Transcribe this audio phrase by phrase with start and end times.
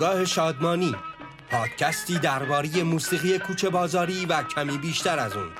[0.00, 0.96] بنگاه شادمانی.
[1.50, 5.50] پادکستی درباره موسیقی کوچه بازاری و کمی بیشتر از اون.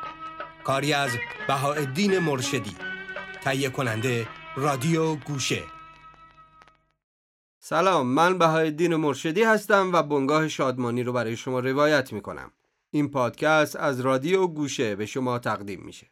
[0.64, 1.10] کاری از
[1.48, 2.76] بهاءالدین مرشدی.
[3.42, 5.62] تهیه کننده رادیو گوشه.
[7.58, 12.52] سلام من بهاءالدین مرشدی هستم و بنگاه شادمانی رو برای شما روایت می کنم
[12.90, 16.06] این پادکست از رادیو گوشه به شما تقدیم میشه.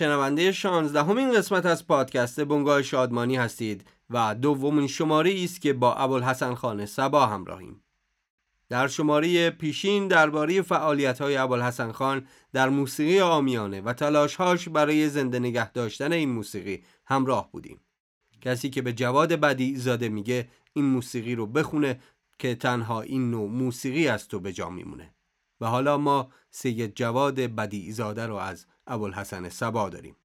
[0.00, 5.94] شنونده 16 همین قسمت از پادکست بنگاه شادمانی هستید و دومین شماره است که با
[5.94, 7.82] ابوالحسن خان سبا همراهیم.
[8.68, 15.38] در شماره پیشین درباره فعالیت های ابوالحسن خان در موسیقی آمیانه و تلاشهاش برای زنده
[15.38, 17.80] نگه داشتن این موسیقی همراه بودیم.
[18.40, 22.00] کسی که به جواد بدی زاده میگه این موسیقی رو بخونه
[22.38, 25.14] که تنها این نوع موسیقی از تو به جا میمونه.
[25.60, 30.16] و حالا ما سید جواد بدی زاده رو از ابوالحسن سبا داریم.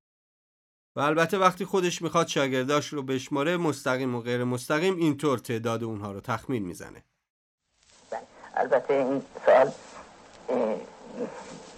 [0.96, 6.12] و البته وقتی خودش می‌خواد شاگرداش رو بشماره مستقیم و غیر مستقیم اینطور تعداد اونها
[6.12, 7.04] رو تخمین می‌زنه.
[8.10, 8.22] بله.
[8.56, 9.72] البته این سوال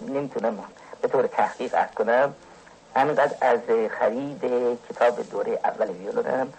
[0.00, 0.64] نمی‌تونم
[1.02, 2.34] به طور تحقیق ارز کنم.
[2.96, 3.60] همینقدر از
[3.98, 4.40] خرید
[4.88, 6.52] کتاب دوره اول ویولونم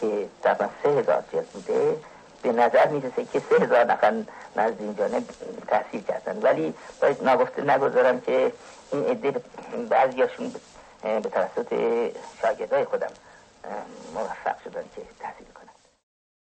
[0.00, 1.96] که تقریبا سه هزار جلد بوده
[2.42, 4.24] به نظر می‌رسه که سه هزار نفر
[4.56, 5.24] نزد این جانب
[5.68, 6.42] تحصیل کردن.
[6.42, 8.52] ولی باید نگفته نگذارم که
[8.92, 9.42] این عده
[9.90, 10.52] بعضیاشون
[11.02, 11.74] به توسط
[12.42, 13.10] شاگردای خودم
[14.14, 15.74] موفق شدن که تحصیل کنند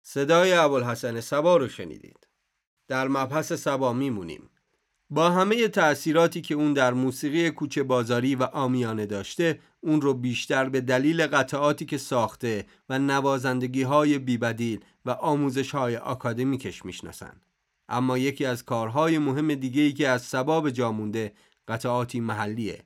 [0.01, 2.27] صدای ابوالحسن سبا رو شنیدید.
[2.87, 4.49] در مبحث سبا میمونیم.
[5.09, 10.69] با همه تأثیراتی که اون در موسیقی کوچه بازاری و آمیانه داشته اون رو بیشتر
[10.69, 17.41] به دلیل قطعاتی که ساخته و نوازندگی های بیبدیل و آموزش های آکادمیکش می‌شناسن
[17.89, 21.33] اما یکی از کارهای مهم دیگه ای که از سباب جا مونده
[21.69, 22.83] قطعاتی محلیه.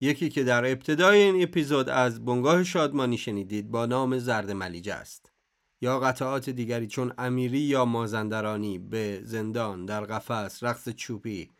[0.00, 5.32] یکی که در ابتدای این اپیزود از بنگاه شادمانی شنیدید با نام زرد ملیجه است.
[5.80, 11.50] یا قطعات دیگری چون امیری یا مازندرانی به زندان در قفس رقص چوبی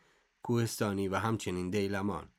[0.43, 2.29] کوهستانی و همچنین دیلمان.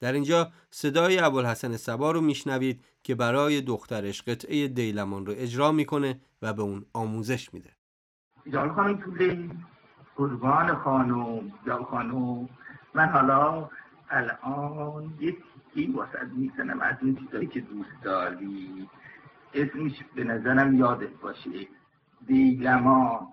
[0.00, 6.20] در اینجا صدای ابوالحسن سبا رو میشنوید که برای دخترش قطعه دیلمان رو اجرا می‌کنه
[6.42, 7.70] و به اون آموزش میده.
[8.52, 9.50] جان خانم طوله
[10.16, 12.48] قربان خانم یا خانم.
[12.96, 13.70] من حالا
[14.10, 15.36] الان یک
[15.74, 18.88] تیکی واسه می‌زنم از این چیزایی که دوست داری.
[19.54, 21.66] اسمش به نظرم یادت باشه.
[22.26, 23.32] دیگما.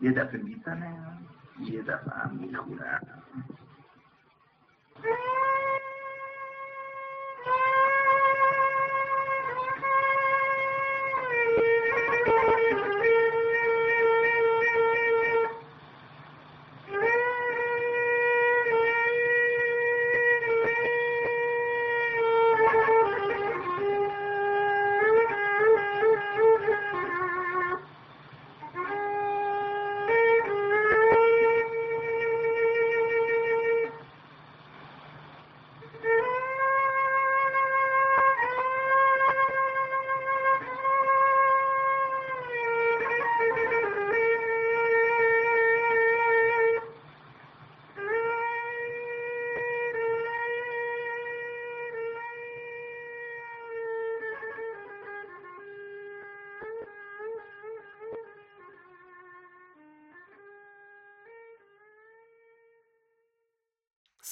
[0.00, 1.18] یه دفعه می‌زنم
[1.60, 3.00] یه دفعه هم می‌خونم.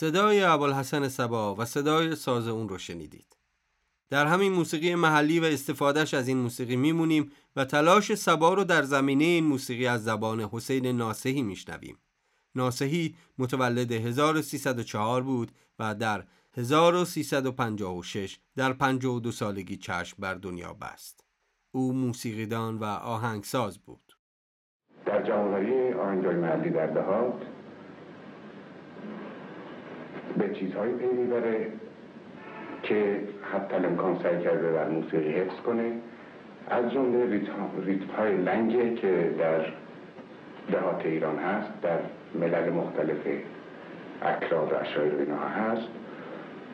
[0.02, 3.36] صدای ابوالحسن سبا و صدای ساز اون رو شنیدید.
[4.10, 8.82] در همین موسیقی محلی و استفادهش از این موسیقی میمونیم و تلاش سبا رو در
[8.82, 11.98] زمینه این موسیقی از زبان حسین ناسهی میشنویم.
[12.54, 16.24] ناسهی متولد 1304 بود و در
[16.56, 21.24] 1356 در 52 سالگی چشم بر دنیا بست.
[21.72, 24.16] او موسیقیدان و آهنگساز بود.
[25.06, 27.61] در جمهوری آهنگای محلی در دهات
[30.38, 31.66] به چیزهایی پی می‌بره
[32.82, 33.20] که
[33.52, 35.92] حتی امکان سعی کرده در موسیقی حفظ کنه.
[36.70, 39.60] از جمله ریتم های لنگه که در
[40.72, 41.98] دهات ایران هست در
[42.34, 43.26] ملل مختلف
[44.22, 45.88] اکراد و اشایر اینا هست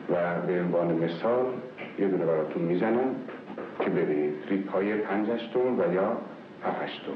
[0.09, 1.45] و به عنوان مثال
[1.99, 3.15] یه دونه براتون می‌زنم
[3.79, 6.17] که برید ریپ های پنجشتون و یا
[6.63, 7.15] هفتشتون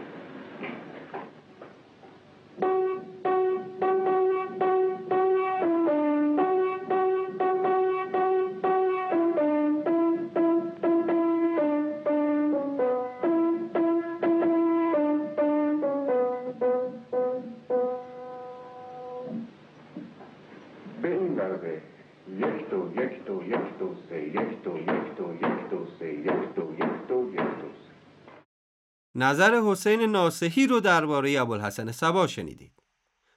[29.24, 32.84] نظر حسین ناسهی رو درباره ابوالحسن صبا شنیدید.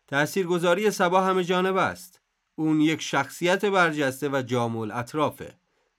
[0.07, 2.21] تاثیرگذاری صبا همه جانب است.
[2.55, 5.55] اون یک شخصیت برجسته و جامل اطرافه.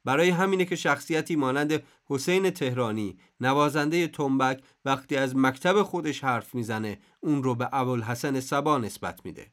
[0.06, 7.00] برای همینه که شخصیتی مانند حسین تهرانی نوازنده تنبک وقتی از مکتب خودش حرف می‌زنه
[7.20, 9.52] اون رو به ابوالحسن صبا نسبت میده.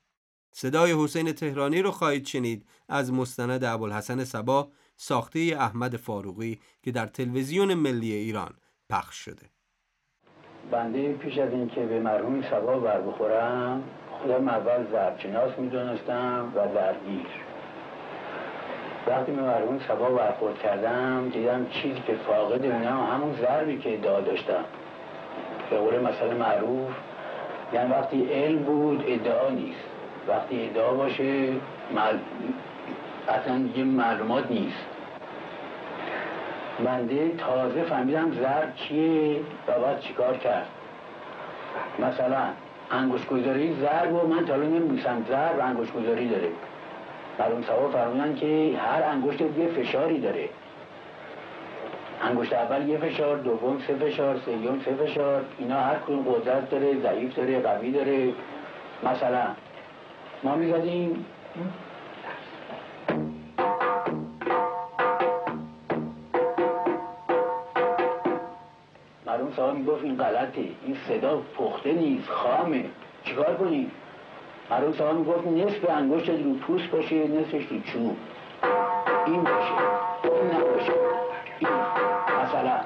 [0.52, 7.06] صدای حسین تهرانی رو خواهید شنید از مستند ابوالحسن صبا ساخته احمد فاروقی که در
[7.06, 8.54] تلویزیون ملی ایران
[8.90, 9.53] پخش شده.
[10.70, 17.26] بنده پیش از اینکه به مرحوم سبا بر بخورم خودم اول زرچناس می‌دونستم و درگیر.
[19.06, 24.20] وقتی به مرحوم سبا برخورد کردم دیدم چیزی که فاقد اونم همون ضربی که ادعا
[24.20, 24.64] داشتم.
[25.70, 26.92] به قول مثلا معروف
[27.72, 29.84] یعنی وقتی علم بود ادعا نیست.
[30.28, 31.48] وقتی ادعا باشه
[31.94, 32.18] مل...
[33.28, 34.93] اصلا یه معلومات نیست.
[36.84, 40.66] بنده تازه فهمیدم زرد چیه و باید چیکار کرد.
[41.98, 42.42] مثلا
[42.90, 46.48] انگوش گذاری ضرب و من تا نمی‌دونستم ضرب انگوش گذاری داره.
[47.52, 50.48] اون سوا فرمودن که هر انگشت یه فشاری داره.
[52.22, 57.00] انگشت اول یه فشار دوم سه فشار سوم سه فشار اینا هر کدوم قدرت داره
[57.02, 58.32] ضعیف داره قوی داره.
[59.02, 59.46] مثلا
[60.42, 61.26] ما می‌زدیم
[69.56, 72.84] صاحب می‌گفت این غلطه این صدا پخته نیست خامه.
[73.24, 73.90] چیکار کنیم
[74.70, 78.16] مرحوم صاحب می‌گفت نصف انگشت رو پوست باشه نصفش رو چوب.
[79.26, 79.74] این باشه
[80.24, 80.92] این نباشه.
[81.58, 81.70] این.
[82.44, 82.80] مثلا.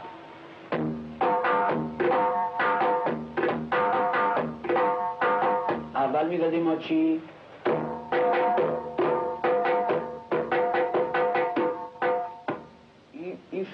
[5.95, 7.21] اول می‌زدیم ما چی؟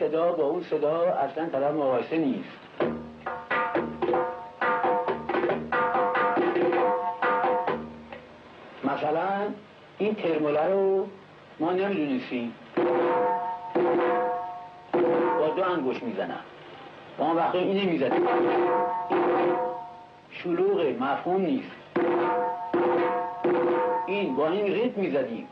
[0.00, 2.48] صدا با اون صدا اصلا طرف مقایسه نیست.
[8.84, 9.48] مثلا
[9.98, 11.06] این ترموله رو
[11.60, 12.54] ما نمی‌دونستیم.
[15.38, 16.40] با دو انگوش می‌زنم
[17.18, 18.26] با اون وقتی اینه می‌زنیم
[20.30, 21.70] شلوغ مفهوم نیست.
[24.06, 25.48] این با این ریت می‌زدیم.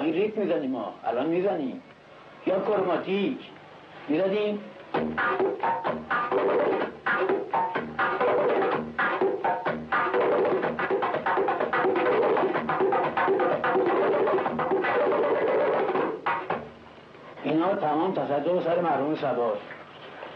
[0.00, 1.82] این ریت می‌زنیم ما الان می‌زنیم
[2.46, 3.38] یا کرماتیک
[4.08, 4.60] می‌دادیم
[17.44, 19.62] اینا تمام تصدق سر مرحوم سباست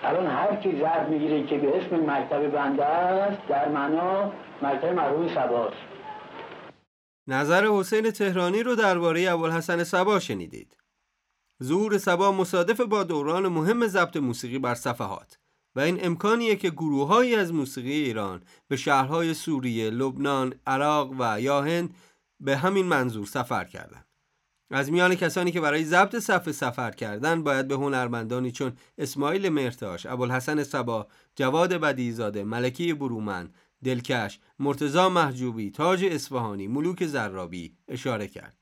[0.05, 5.29] الان هر کی زرد می‌گیره که به اسم مکتب بنده است در معنا مکتب مرحوم
[5.29, 5.94] سباست
[7.27, 10.77] نظر حسین تهرانی رو درباره ابوالحسن سبا شنیدید
[11.63, 15.39] ظهور سبا مصادف با دوران مهم ضبط موسیقی بر صفحات
[15.77, 21.63] و این امکانیه که گروههایی از موسیقی ایران به شهرهای سوریه، لبنان، عراق و یا
[21.63, 21.95] هند
[22.41, 24.07] به همین منظور سفر کردند.
[24.71, 30.07] از میان کسانی که برای ضبط صفحه سفر کردند باید به هنرمندانی چون اسماعیل مرتاش،
[30.07, 33.51] ابوالحسن سبا، جواد بدیزاده، ملکی برومن،
[33.85, 38.57] دلکش، مرتزا محجوبی، تاج اصفهانی، ملوک زرابی اشاره کرد.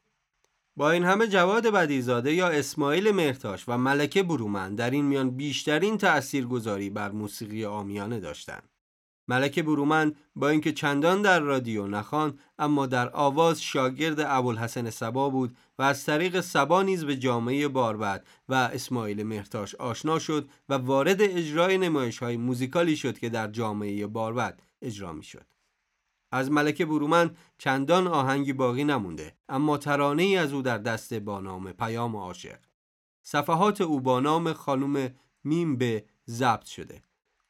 [0.76, 5.98] با این همه جواد بدیزاده یا اسماعیل مرتاش و ملکه برومن در این میان بیشترین
[5.98, 8.71] تأثیرگذاری بر موسیقی آمیانه داشتند.
[9.32, 15.56] ملکه برومن با اینکه چندان در رادیو نخوان اما در آواز شاگرد ابوالحسن سبا بود
[15.78, 21.22] و از طریق سبا نیز به جامعه باربد و اسماعیل مرتاش آشنا شد و وارد
[21.22, 25.46] اجرای نمایش های موزیکالی شد که در جامعه باربد اجرا می شد.
[26.32, 31.40] از ملکه برومن چندان آهنگی باقی نمونده اما ترانه ای از او در دست با
[31.40, 32.58] نام پیام عاشق
[33.22, 37.02] صفحات او با نام خانم میم به ضبط شده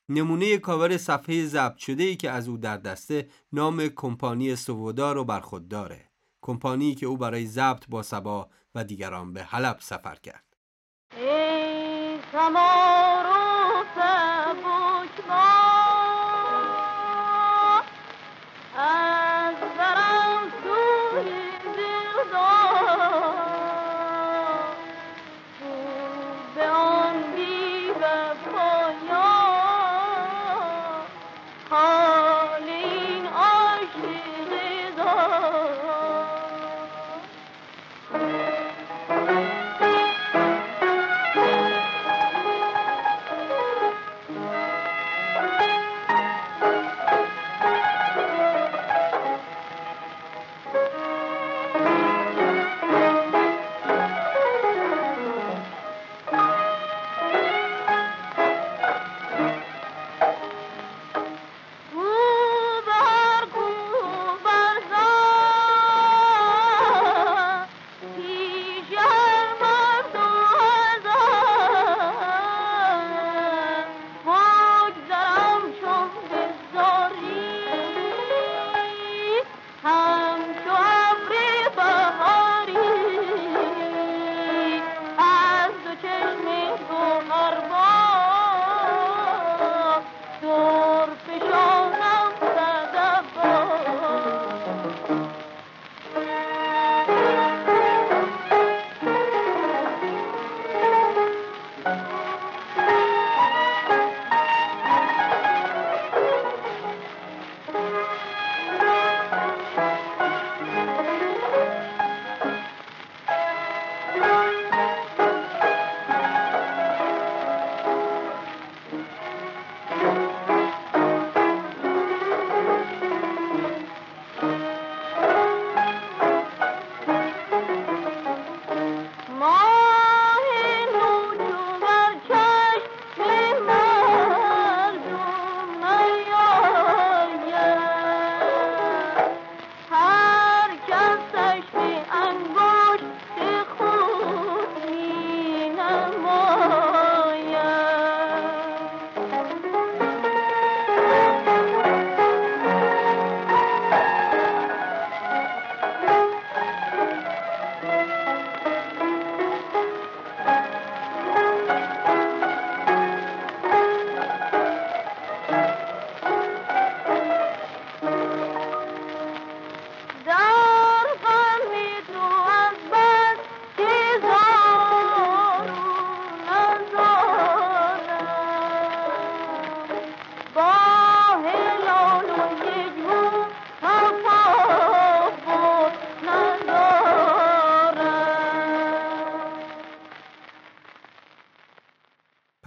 [0.08, 5.24] نمونه کاور صفحه ضبط شده ای که از او در دسته نام کمپانی سوودا رو
[5.24, 6.00] بر خود داره.
[6.42, 10.44] کمپانی که او برای ضبط با سبا و دیگران به حلب سفر کرد.
[11.16, 12.18] ای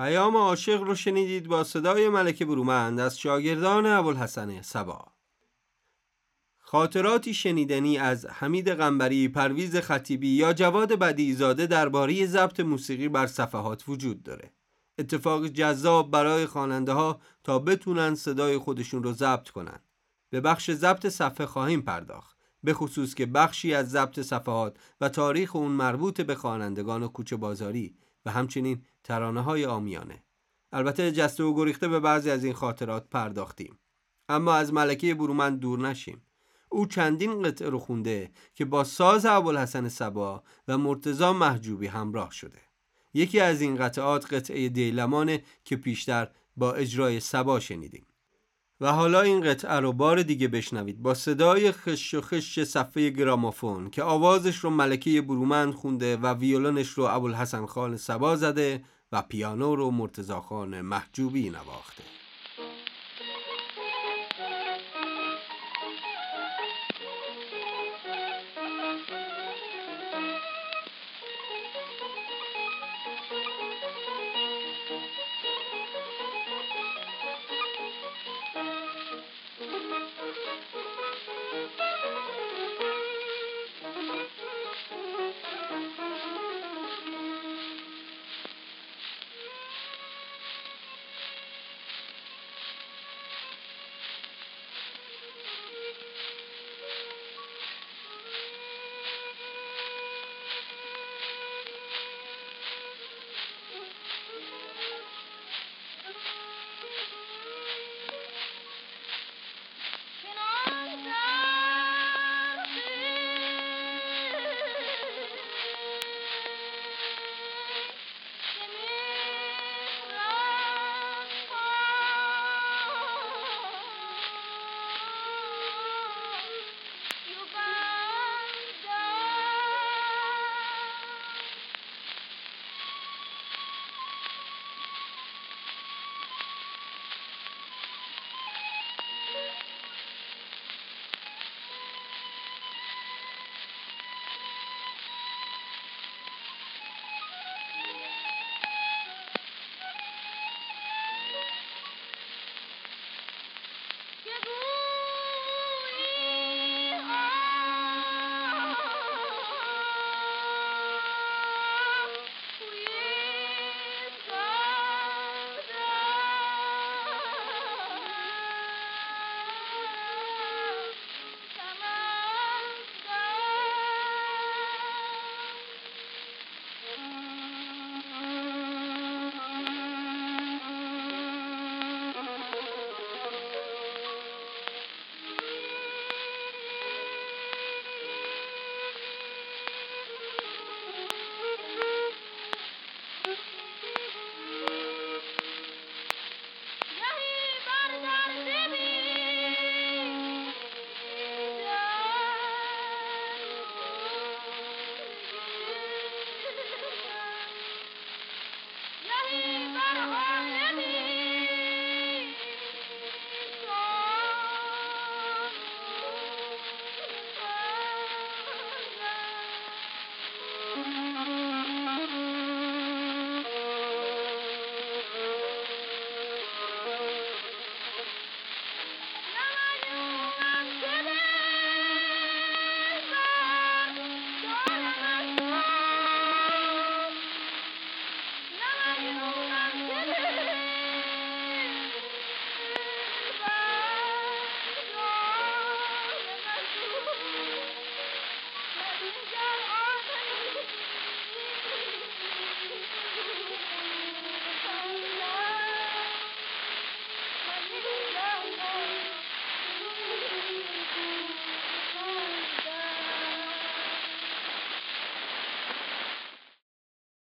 [0.05, 5.05] پیام عاشق رو شنیدید با صدای ملکه برومند از شاگردان ابوالحسن سبا
[6.59, 13.83] خاطراتی شنیدنی از حمید قنبری، پرویز خطیبی یا جواد بدیزاده درباره ضبط موسیقی بر صفحات
[13.87, 14.51] وجود داره.
[14.97, 19.79] اتفاق جذاب برای خواننده ها تا بتونن صدای خودشون رو ضبط کنن.
[20.29, 22.37] به بخش ضبط صفحه خواهیم پرداخت.
[22.63, 27.95] به خصوص که بخشی از ضبط صفحات و تاریخ اون مربوط به خوانندگان کوچه بازاری
[28.25, 30.23] و همچنین ترانه های آمیانه.
[30.71, 33.79] البته جسته و گریخته به بعضی از این خاطرات پرداختیم.
[34.29, 36.21] اما از ملکه برومند دور نشیم.
[36.69, 42.61] او چندین قطعه رو خونده که با ساز ابوالحسن سبا و مرتزا محجوبی همراه شده
[43.13, 46.27] یکی از این قطعات قطعه دیلمانه که پیشتر
[46.57, 48.05] با اجرای سبا شنیدیم
[48.81, 51.01] و حالا این قطعه رو بار دیگه بشنوید.
[51.01, 56.89] با صدای خش و خش صفحه گرامافون که آوازش رو ملکه برومند خونده و ویولونش
[56.89, 62.14] رو ابوالحسن خان سبا زده و پیانو رو مرتزا خان محجوبی نواخته.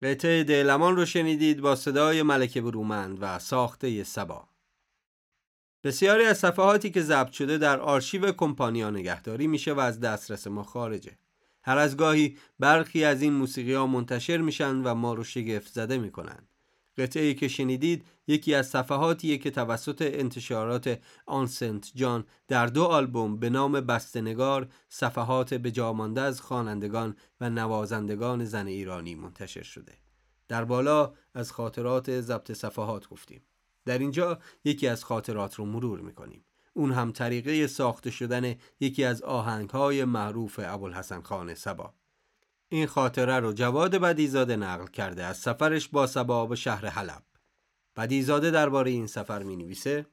[0.04, 4.48] قطعه دیلمان رو شنیدید با صدای ملکه برومند و ساخته سبا
[5.84, 10.62] بسیاری از صفحاتی که ضبط شده در آرشیو کمپانیا نگهداری میشه و از دسترس ما
[10.62, 11.18] خارجه.
[11.62, 15.98] هر از گاهی برخی از این موسیقی ها منتشر میشن و ما رو شگفت زده
[15.98, 16.48] می‌کنن.
[16.98, 23.50] قطعه که شنیدید یکی از صفحاتیه که توسط انتشارات آنسنت جان در دو آلبوم به
[23.50, 29.92] نام بستنگار صفحات به جامانده از خوانندگان و نوازندگان زن ایرانی منتشر شده.
[30.48, 33.42] در بالا از خاطرات ضبط صفحات گفتیم.
[33.84, 36.44] در اینجا یکی از خاطرات رو مرور می‌کنیم.
[36.72, 41.94] اون هم طریقه ساخته شدن یکی از آهنگ های معروف ابوالحسن خان سبا.
[42.74, 47.22] این خاطره رو جواد بدیزاده نقل کرده از سفرش با سبا به شهر حلب
[47.96, 50.06] بدیزاده درباره این سفر می نویسه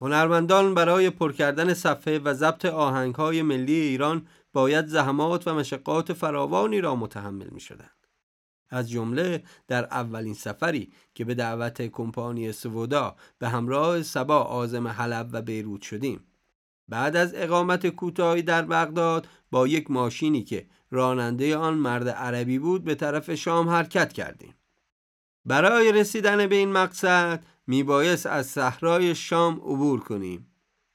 [0.00, 6.12] هنرمندان برای پر کردن صفحه و ضبط آهنگ های ملی ایران باید زحمات و مشقات
[6.12, 7.90] فراوانی را متحمل می شدن.
[8.68, 15.28] از جمله در اولین سفری که به دعوت کمپانی سودا به همراه سبا آزم حلب
[15.32, 16.26] و بیروت شدیم
[16.88, 22.84] بعد از اقامت کوتاهی در بغداد با یک ماشینی که راننده آن مرد عربی بود
[22.84, 24.54] به طرف شام حرکت کردیم.
[25.44, 30.46] برای رسیدن به این مقصد میبایست از صحرای شام عبور کنیم.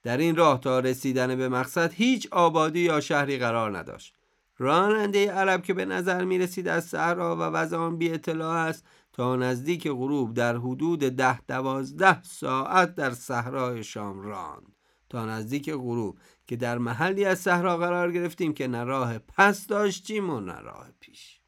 [0.04, 4.16] در این راه تا رسیدن به مقصد هیچ آبادی یا شهری قرار نداشت.
[4.58, 8.86] راننده عرب که به نظر می رسید از صحرا و وضع آن بی اطلاع است
[9.14, 14.76] تا نزدیک غروب در حدود ده دوازده ساعت در صحرای شام راند.
[15.16, 20.30] تا نزدیک غروب که در محلی از صحرا قرار گرفتیم که نه راه پس داشتیم
[20.30, 21.40] و نه راه پیش.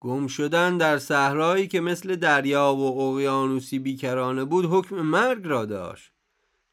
[0.00, 6.12] گم شدن در صحرایی که مثل دریا و اقیانوسی بیکرانه بود حکم مرگ را داشت.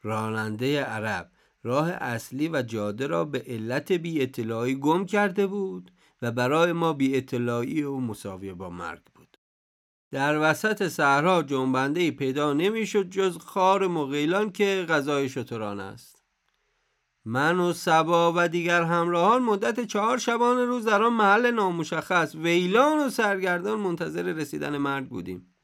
[0.02, 1.32] راننده عرب
[1.63, 5.91] راه اصلی و جاده را به علت بی اطلاعی گم کرده بود
[6.22, 9.02] و برای ما بی اطلاعی و مساوی با مرگ
[10.12, 16.24] در وسط صحرا جنبنده پیدا نمی‌شد جز خار مغیلان که غذای شتران است.
[17.26, 23.00] من و سبا و دیگر همراهان مدت چهار شبان روز در آن محل نامشخص ویلان
[23.06, 25.56] و سرگردان منتظر رسیدن مرگ بودیم.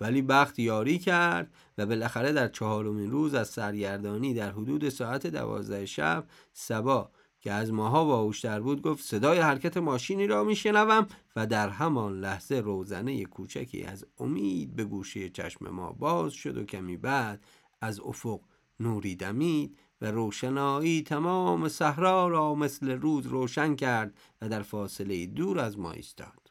[0.00, 5.86] ولی بخت یاری کرد و بالاخره در چهارمین روز از سرگردانی در حدود ساعت دوازده
[5.86, 7.10] شب سبا
[7.44, 12.60] که از ماها باهوشتر بود گفت صدای حرکت ماشینی را میشنوم و در همان لحظه
[12.60, 17.44] روزنه کوچکی از امید به گوشه چشم ما باز شد و کمی بعد
[17.80, 18.40] از افق
[18.80, 25.58] نوری دمید و روشنایی تمام صحرا را مثل روز روشن کرد و در فاصله دور
[25.58, 26.44] از ما ایستاد.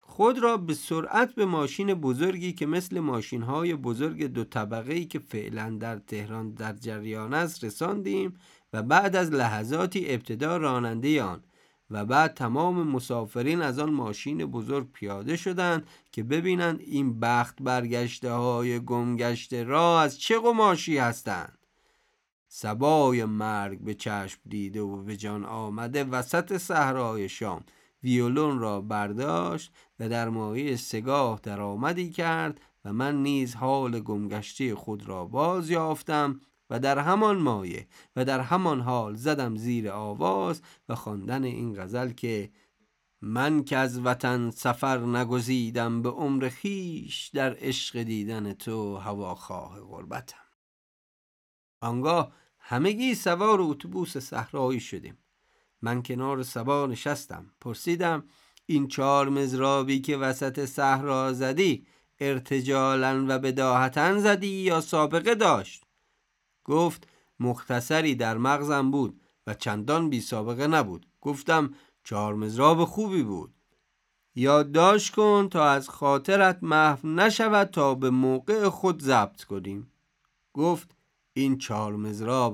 [0.00, 5.04] خود را به سرعت به ماشین بزرگی که مثل ماشین های بزرگ دو طبقه ای
[5.04, 8.34] که فعلا در تهران در جریان است رساندیم
[8.72, 11.42] و بعد از لحظاتی ابتدا راننده آن
[11.90, 18.32] و بعد تمام مسافرین از آن ماشین بزرگ پیاده شدند که ببینند این بخت برگشته
[18.32, 21.58] های گمگشته را از چه قماشی هستند.
[22.48, 27.64] سبای مرگ به چشم دیده و به جان آمده وسط صحرای شام.
[28.02, 35.08] ویولون را برداشت و در مایه سگاه درآمدی کرد و من نیز حال گمگشته خود
[35.08, 40.94] را باز یافتم و در همان مایه و در همان حال زدم زیر آواز و
[40.94, 42.50] خواندن این غزل که
[43.22, 50.36] من که از وطن سفر نگزیدم به عمر خیش در عشق دیدن تو هواخواه غربتم.
[51.80, 55.18] آنگاه همگی سوار اتوبوس صحرایی شدیم.
[55.82, 58.24] من کنار سبا نشستم پرسیدم
[58.66, 61.86] این چهار مزرابی که وسط صحرا زدی
[62.20, 65.87] ارتجالا و بداهتا زدی یا سابقه داشت؟
[66.68, 67.08] گفت
[67.40, 71.06] مختصری در مغزم بود و چندان بی سابقه نبود.
[71.20, 72.34] گفتم چهار
[72.84, 73.54] خوبی بود.
[74.34, 79.92] یادداشت کن تا از خاطرت محو نشود تا به موقع خود ضبط کنیم.
[80.54, 80.96] گفت
[81.32, 81.96] این چهار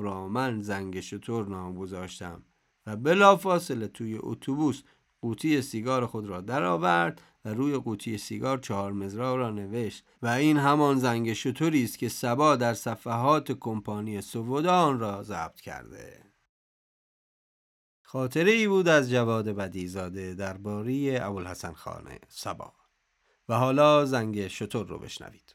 [0.03, 2.43] را من زنگ شطور نام گذاشتم
[2.87, 4.83] و بلافاصله توی اتوبوس
[5.25, 10.57] قوطی سیگار خود را درآورد و روی قوطی سیگار چهار مزرا را نوشت و این
[10.57, 16.23] همان زنگ شطوری است که سبا در صفحات کمپانی سودا آن را ضبط کرده.
[18.03, 22.73] خاطره ای بود از جواد بدیزاده درباره ابوالحسن خانه سبا.
[23.49, 25.55] و حالا زنگ شطور رو بشنوید.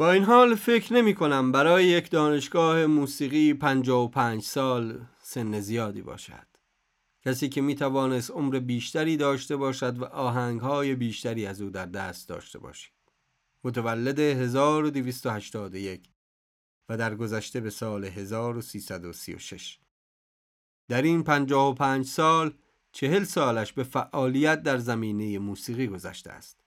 [0.00, 6.46] با این حال فکر نمی کنم برای یک دانشگاه موسیقی 55 سال سن زیادی باشد.
[7.24, 12.28] کسی که می توانست عمر بیشتری داشته باشد و آهنگهای بیشتری از او در دست
[12.28, 12.92] داشته باشید.
[13.64, 16.08] متولد 1281
[16.88, 19.78] و در گذشته به سال 1336
[20.88, 22.54] در این 55 سال
[22.92, 26.60] چهل سالش به فعالیت در زمینه موسیقی گذشته است.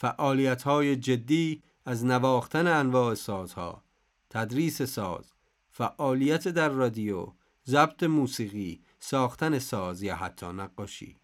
[0.00, 3.82] فعالیت های جدی از نواختن انواع سازها،
[4.30, 5.32] تدریس ساز،
[5.70, 7.32] فعالیت در رادیو،
[7.66, 11.16] ضبط موسیقی، ساختن ساز یا حتی نقاشی.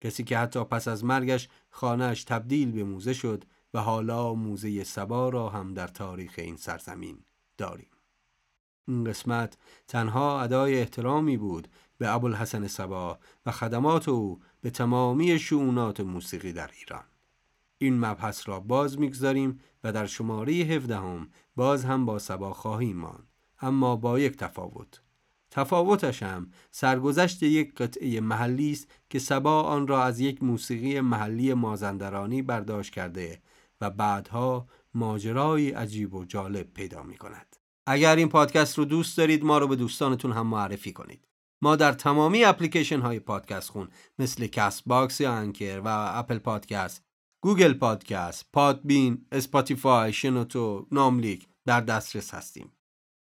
[0.00, 5.28] کسی که حتی پس از مرگش خانهش تبدیل به موزه شد و حالا موزه سبا
[5.28, 7.18] را هم در تاریخ این سرزمین
[7.58, 7.90] داریم.
[8.88, 9.56] این قسمت
[9.88, 16.70] تنها ادای احترامی بود به ابوالحسن سبا و خدمات او به تمامی شعونات موسیقی در
[16.80, 17.04] ایران.
[17.78, 22.96] این مبحث را باز می‌گذاریم و در شماره 17 هم باز هم با سبا خواهیم
[22.96, 23.28] ماند
[23.60, 25.00] اما با یک تفاوت
[25.50, 31.54] تفاوتش هم سرگذشت یک قطعه محلی است که سبا آن را از یک موسیقی محلی
[31.54, 33.42] مازندرانی برداشت کرده
[33.80, 37.56] و بعدها ماجرای عجیب و جالب پیدا می کند.
[37.86, 41.28] اگر این پادکست رو دوست دارید ما رو به دوستانتون هم معرفی کنید.
[41.62, 47.03] ما در تمامی اپلیکیشن های پادکست خون مثل Castbox یا Anchor و Apple Podcast
[47.44, 52.72] Google Podcast، Podbean، Spotify، شنوتو، ناملیک در دسترس هستیم.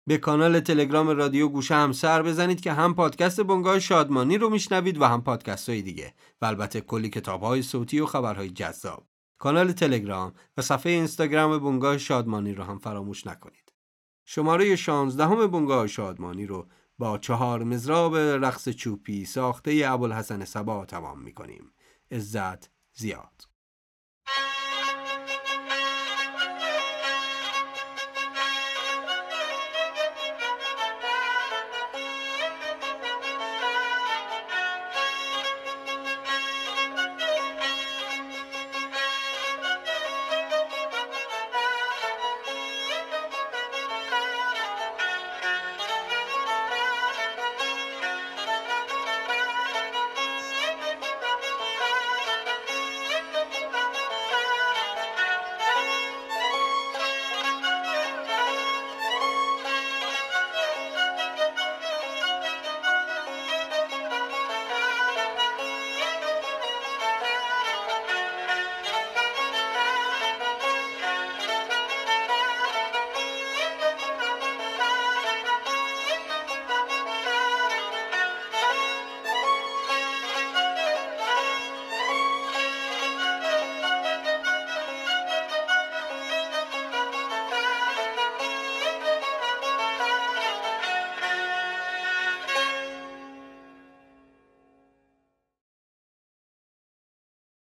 [0.06, 5.00] به کانال تلگرام رادیو گوشه هم سر بزنید که هم پادکست بنگاه شادمانی رو میشنوید
[5.00, 9.06] و هم پادکست های دیگه و البته کلی کتاب های صوتی و خبرهای جذاب.
[9.38, 13.72] کانال تلگرام و صفحه اینستاگرام بنگاه شادمانی رو هم فراموش نکنید.
[14.24, 16.66] شماره 16 همه بنگاه شادمانی رو
[16.98, 21.72] با چهار مزراب رقص چوپی ساخته ابوالحسن سبا تمام می‌کنیم.
[22.10, 23.47] عزت زیاد